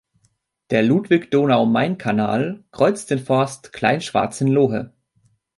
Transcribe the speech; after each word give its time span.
Der 0.71 0.81
Ludwig-Donau-Main-Kanal 0.81 2.63
kreuzt 2.71 3.11
den 3.11 3.19
Forst 3.19 3.71
Kleinschwarzenlohe. 3.71 4.93